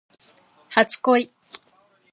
[0.71, 1.29] 初恋